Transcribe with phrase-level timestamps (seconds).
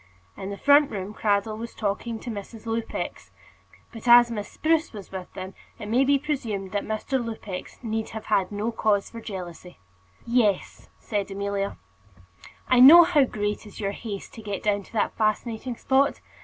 [0.35, 2.65] In the front room Cradell was talking to Mrs.
[2.65, 3.29] Lupex;
[3.93, 7.23] but as Miss Spruce was with them, it may be presumed that Mr.
[7.23, 9.77] Lupex need have had no cause for jealousy.
[10.25, 11.77] "Yes," said Amelia;
[12.67, 16.19] "I know how great is your haste to get down to that fascinating spot.